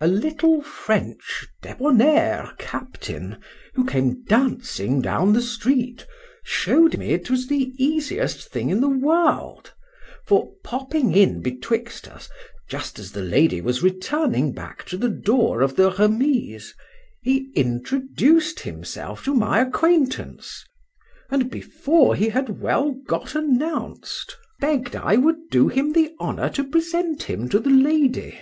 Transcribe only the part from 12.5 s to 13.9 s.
just as the lady was